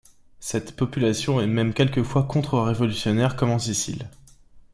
Cette 0.39 0.75
population 0.75 1.39
est 1.41 1.45
même 1.45 1.75
quelques 1.75 2.01
fois 2.01 2.23
contre-révolutionnaire 2.23 3.35
comme 3.35 3.51
en 3.51 3.59
Sicile. 3.59 4.09